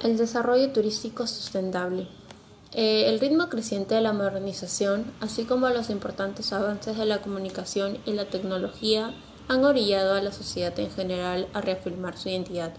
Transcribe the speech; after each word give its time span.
El 0.00 0.16
desarrollo 0.16 0.70
turístico 0.70 1.26
sustentable. 1.26 2.06
Eh, 2.72 3.08
el 3.08 3.18
ritmo 3.18 3.48
creciente 3.48 3.96
de 3.96 4.00
la 4.00 4.12
modernización, 4.12 5.12
así 5.18 5.44
como 5.44 5.68
los 5.70 5.90
importantes 5.90 6.52
avances 6.52 6.96
de 6.96 7.04
la 7.04 7.20
comunicación 7.20 7.98
y 8.06 8.12
la 8.12 8.26
tecnología, 8.26 9.12
han 9.48 9.64
orillado 9.64 10.14
a 10.14 10.20
la 10.20 10.30
sociedad 10.30 10.78
en 10.78 10.92
general 10.92 11.48
a 11.52 11.62
reafirmar 11.62 12.16
su 12.16 12.28
identidad 12.28 12.74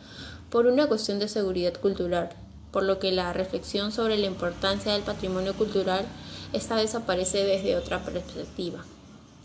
por 0.50 0.66
una 0.66 0.88
cuestión 0.88 1.20
de 1.20 1.28
seguridad 1.28 1.74
cultural, 1.74 2.30
por 2.71 2.84
lo 2.84 3.00
que 3.00 3.12
la 3.12 3.34
reflexión 3.34 3.92
sobre 3.92 4.18
la 4.18 4.28
importancia 4.28 4.94
del 4.94 5.02
patrimonio 5.02 5.54
cultural 5.56 6.06
esta 6.54 6.78
vez 6.78 6.96
aparece 6.96 7.44
desde 7.44 7.76
otra 7.76 8.02
perspectiva. 8.02 8.86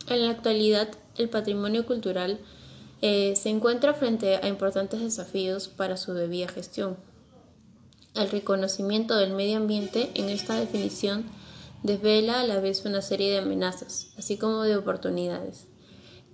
En 0.09 0.23
la 0.23 0.31
actualidad, 0.31 0.91
el 1.17 1.29
patrimonio 1.29 1.85
cultural 1.87 2.39
eh, 3.03 3.35
se 3.35 3.49
encuentra 3.49 3.95
frente 3.95 4.37
a 4.37 4.47
importantes 4.47 5.01
desafíos 5.01 5.67
para 5.67 5.97
su 5.97 6.15
debida 6.15 6.47
gestión 6.47 6.97
el 8.15 8.31
reconocimiento 8.31 9.17
del 9.17 9.33
medio 9.33 9.57
ambiente 9.57 10.11
en 10.15 10.29
esta 10.29 10.59
definición 10.59 11.25
desvela 11.83 12.41
a 12.41 12.47
la 12.47 12.61
vez 12.61 12.85
una 12.85 13.03
serie 13.03 13.31
de 13.31 13.39
amenazas, 13.39 14.13
así 14.17 14.39
como 14.39 14.63
de 14.63 14.77
oportunidades, 14.77 15.67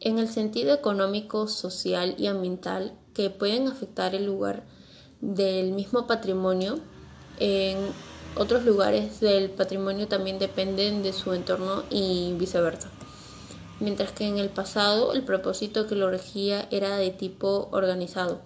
en 0.00 0.18
el 0.18 0.28
sentido 0.28 0.72
económico, 0.72 1.48
social 1.48 2.14
y 2.18 2.26
ambiental 2.26 2.98
que 3.14 3.30
pueden 3.30 3.66
afectar 3.66 4.14
el 4.14 4.26
lugar 4.26 4.64
del 5.20 5.72
mismo 5.72 6.06
patrimonio. 6.06 6.78
En 7.38 7.78
otros 8.36 8.64
lugares 8.64 9.20
del 9.20 9.50
patrimonio 9.50 10.06
también 10.08 10.38
dependen 10.38 11.02
de 11.02 11.12
su 11.12 11.32
entorno 11.32 11.82
y 11.90 12.34
viceversa. 12.38 12.90
Mientras 13.80 14.12
que 14.12 14.26
en 14.26 14.38
el 14.38 14.50
pasado 14.50 15.14
el 15.14 15.24
propósito 15.24 15.86
que 15.86 15.96
lo 15.96 16.10
regía 16.10 16.68
era 16.70 16.96
de 16.96 17.10
tipo 17.10 17.68
organizado, 17.72 18.42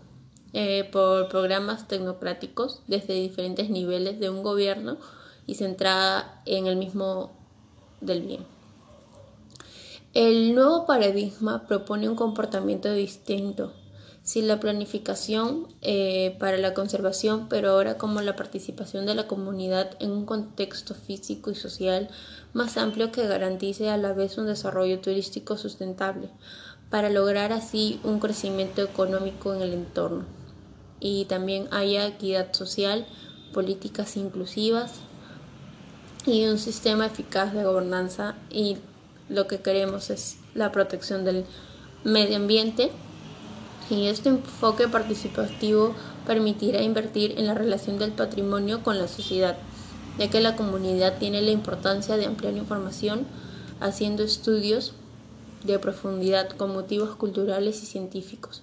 eh, 0.57 0.89
por 0.93 1.29
programas 1.31 1.89
tecnocráticos 1.89 2.81
desde 2.87 3.15
diferentes 3.15 3.71
niveles 3.71 4.21
de 4.21 4.31
un 4.31 4.45
gobierno 4.45 4.99
y 5.49 5.57
centrada 5.57 6.41
en 6.46 6.69
el 6.69 6.77
mismo 6.77 7.33
del 8.01 8.23
bien. 8.23 8.46
El 10.15 10.55
nuevo 10.55 10.87
paradigma 10.87 11.66
propone 11.66 12.09
un 12.09 12.15
comportamiento 12.15 12.93
distinto, 12.93 13.73
sin 14.23 14.46
la 14.46 14.61
planificación 14.61 15.66
eh, 15.83 16.37
para 16.38 16.57
la 16.57 16.73
conservación, 16.73 17.49
pero 17.49 17.73
ahora 17.73 17.99
como 17.99 18.21
la 18.21 18.37
participación 18.37 19.07
de 19.07 19.16
la 19.16 19.27
comunidad 19.27 19.96
en 19.99 20.13
un 20.13 20.24
contexto 20.24 20.95
físico 20.95 21.51
y 21.51 21.57
social 21.57 22.09
más 22.52 22.77
amplio 22.77 23.11
que 23.11 23.27
garantice 23.27 23.91
a 23.91 23.96
la 23.96 24.13
vez 24.13 24.39
un 24.39 24.46
desarrollo 24.46 25.01
turístico 25.01 25.57
sustentable, 25.57 26.29
para 26.91 27.11
lograr 27.11 27.52
así 27.52 27.99
un 28.05 28.21
crecimiento 28.21 28.83
económico 28.83 29.52
en 29.52 29.63
el 29.63 29.73
entorno 29.73 30.43
y 31.05 31.27
también 31.27 31.69
haya 31.71 32.07
equidad 32.07 32.55
social, 32.55 33.07
políticas 33.52 34.16
inclusivas 34.16 34.91
y 36.24 36.46
un 36.46 36.57
sistema 36.57 37.05
eficaz 37.05 37.52
de 37.52 37.63
gobernanza 37.63 38.37
y 38.51 38.79
lo 39.29 39.46
que 39.46 39.61
queremos 39.61 40.09
es 40.09 40.38
la 40.55 40.73
protección 40.73 41.27
del 41.27 41.45
medio 42.05 42.37
ambiente. 42.37 42.91
Y 43.91 44.07
este 44.07 44.30
enfoque 44.30 44.88
participativo 44.88 45.95
permitirá 46.27 46.80
invertir 46.80 47.35
en 47.39 47.49
la 47.49 47.55
relación 47.55 47.99
del 47.99 48.13
patrimonio 48.13 48.83
con 48.83 48.96
la 48.96 49.07
sociedad, 49.07 49.59
ya 50.18 50.30
que 50.30 50.41
la 50.41 50.57
comunidad 50.57 51.18
tiene 51.18 51.43
la 51.43 51.51
importancia 51.51 52.16
de 52.16 52.24
ampliar 52.24 52.57
información 52.57 53.27
haciendo 53.79 54.23
estudios 54.23 54.95
de 55.65 55.79
profundidad 55.79 56.49
con 56.49 56.73
motivos 56.73 57.15
culturales 57.15 57.83
y 57.83 57.87
científicos 57.87 58.63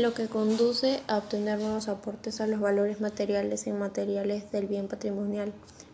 lo 0.00 0.14
que 0.14 0.28
conduce 0.28 1.02
a 1.08 1.18
obtener 1.18 1.58
nuevos 1.58 1.88
aportes 1.88 2.40
a 2.40 2.46
los 2.46 2.58
valores 2.58 3.00
materiales 3.00 3.66
e 3.66 3.70
inmateriales 3.70 4.50
del 4.50 4.66
bien 4.66 4.88
patrimonial 4.88 5.52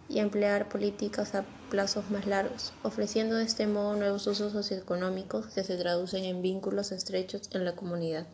y 0.09 0.21
emplear 0.21 0.69
políticas 0.69 1.35
a 1.35 1.45
plazos 1.71 2.11
más 2.11 2.27
largos, 2.27 2.73
ofreciendo 2.85 3.35
de 3.35 3.45
este 3.45 3.67
modo 3.67 3.97
nuevos 3.97 4.27
usos 4.29 4.53
socioeconómicos 4.53 5.47
que 5.47 5.65
se 5.65 5.77
traducen 5.77 6.25
en 6.25 6.41
vínculos 6.41 6.93
estrechos 6.93 7.51
en 7.53 7.65
la 7.65 7.75
comunidad. 7.75 8.27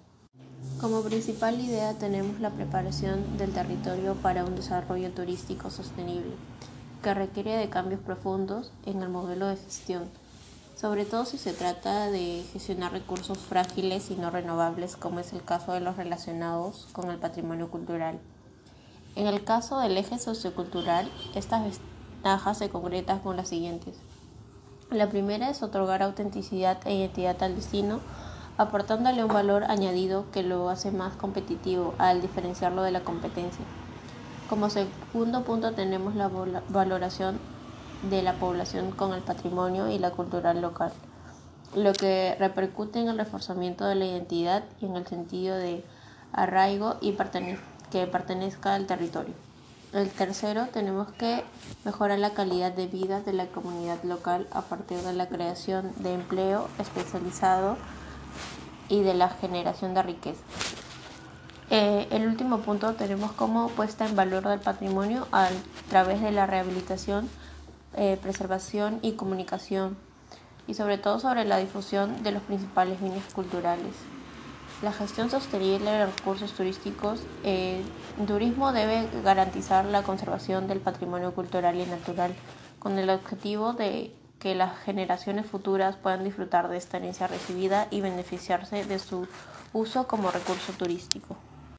Como 0.78 1.02
principal 1.02 1.58
idea 1.58 1.94
tenemos 1.94 2.40
la 2.40 2.50
preparación 2.50 3.38
del 3.38 3.52
territorio 3.52 4.14
para 4.16 4.44
un 4.44 4.56
desarrollo 4.56 5.10
turístico 5.12 5.70
sostenible, 5.70 6.34
que 7.02 7.14
requiere 7.14 7.56
de 7.56 7.70
cambios 7.70 8.00
profundos 8.00 8.72
en 8.84 9.02
el 9.02 9.08
modelo 9.08 9.46
de 9.46 9.56
gestión 9.56 10.10
sobre 10.82 11.04
todo 11.04 11.24
si 11.24 11.38
se 11.38 11.52
trata 11.52 12.10
de 12.10 12.44
gestionar 12.52 12.90
recursos 12.90 13.38
frágiles 13.38 14.10
y 14.10 14.16
no 14.16 14.30
renovables, 14.30 14.96
como 14.96 15.20
es 15.20 15.32
el 15.32 15.44
caso 15.44 15.72
de 15.72 15.80
los 15.80 15.96
relacionados 15.96 16.88
con 16.92 17.08
el 17.08 17.18
patrimonio 17.18 17.70
cultural. 17.70 18.18
En 19.14 19.28
el 19.28 19.44
caso 19.44 19.78
del 19.78 19.96
eje 19.96 20.18
sociocultural, 20.18 21.08
estas 21.36 21.62
ventajas 21.62 22.58
se 22.58 22.68
concretan 22.68 23.20
con 23.20 23.36
las 23.36 23.48
siguientes. 23.48 23.94
La 24.90 25.08
primera 25.08 25.50
es 25.50 25.62
otorgar 25.62 26.02
autenticidad 26.02 26.78
e 26.84 26.96
identidad 26.96 27.40
al 27.44 27.54
destino, 27.54 28.00
aportándole 28.58 29.22
un 29.22 29.32
valor 29.32 29.62
añadido 29.62 30.32
que 30.32 30.42
lo 30.42 30.68
hace 30.68 30.90
más 30.90 31.14
competitivo 31.14 31.94
al 31.98 32.20
diferenciarlo 32.20 32.82
de 32.82 32.90
la 32.90 33.04
competencia. 33.04 33.64
Como 34.50 34.68
segundo 34.68 35.44
punto 35.44 35.74
tenemos 35.74 36.16
la 36.16 36.28
valoración 36.70 37.38
de 38.02 38.22
la 38.22 38.34
población 38.34 38.90
con 38.90 39.12
el 39.12 39.22
patrimonio 39.22 39.88
y 39.88 39.98
la 39.98 40.10
cultura 40.10 40.54
local, 40.54 40.92
lo 41.74 41.92
que 41.92 42.36
repercute 42.38 43.00
en 43.00 43.08
el 43.08 43.18
reforzamiento 43.18 43.84
de 43.84 43.94
la 43.94 44.04
identidad 44.04 44.64
y 44.80 44.86
en 44.86 44.96
el 44.96 45.06
sentido 45.06 45.56
de 45.56 45.84
arraigo 46.32 46.96
y 47.00 47.16
que 47.90 48.06
pertenezca 48.06 48.74
al 48.74 48.86
territorio. 48.86 49.34
El 49.92 50.08
tercero, 50.10 50.68
tenemos 50.72 51.12
que 51.12 51.44
mejorar 51.84 52.18
la 52.18 52.30
calidad 52.30 52.72
de 52.72 52.86
vida 52.86 53.20
de 53.20 53.34
la 53.34 53.46
comunidad 53.46 54.02
local 54.04 54.46
a 54.50 54.62
partir 54.62 54.98
de 54.98 55.12
la 55.12 55.28
creación 55.28 55.92
de 55.96 56.14
empleo 56.14 56.68
especializado 56.78 57.76
y 58.88 59.02
de 59.02 59.12
la 59.12 59.28
generación 59.28 59.92
de 59.92 60.02
riqueza. 60.02 60.42
Eh, 61.68 62.08
el 62.10 62.26
último 62.26 62.60
punto 62.60 62.94
tenemos 62.94 63.32
como 63.32 63.68
puesta 63.68 64.06
en 64.06 64.16
valor 64.16 64.48
del 64.48 64.60
patrimonio 64.60 65.26
a 65.30 65.48
través 65.90 66.20
de 66.22 66.32
la 66.32 66.46
rehabilitación 66.46 67.28
eh, 67.94 68.18
preservación 68.20 68.98
y 69.02 69.12
comunicación, 69.12 69.96
y 70.66 70.74
sobre 70.74 70.98
todo 70.98 71.18
sobre 71.18 71.44
la 71.44 71.58
difusión 71.58 72.22
de 72.22 72.32
los 72.32 72.42
principales 72.42 73.00
bienes 73.00 73.24
culturales. 73.32 73.94
La 74.80 74.92
gestión 74.92 75.30
sostenible 75.30 75.90
de 75.90 76.04
los 76.04 76.16
recursos 76.16 76.54
turísticos. 76.54 77.26
Eh, 77.44 77.84
turismo 78.26 78.72
debe 78.72 79.08
garantizar 79.22 79.84
la 79.84 80.02
conservación 80.02 80.66
del 80.66 80.80
patrimonio 80.80 81.34
cultural 81.34 81.76
y 81.76 81.86
natural 81.86 82.34
con 82.80 82.98
el 82.98 83.08
objetivo 83.10 83.74
de 83.74 84.12
que 84.40 84.56
las 84.56 84.76
generaciones 84.80 85.46
futuras 85.46 85.96
puedan 85.96 86.24
disfrutar 86.24 86.68
de 86.68 86.76
esta 86.76 86.96
herencia 86.96 87.28
recibida 87.28 87.86
y 87.92 88.00
beneficiarse 88.00 88.84
de 88.84 88.98
su 88.98 89.28
uso 89.72 90.08
como 90.08 90.32
recurso 90.32 90.72
turístico. 90.72 91.36